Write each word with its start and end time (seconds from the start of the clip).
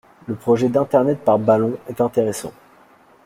Le 0.25 0.33
projet 0.33 0.67
d'internet 0.67 1.19
par 1.19 1.37
ballons 1.37 1.77
est 1.87 2.01
intéressant. 2.01 2.51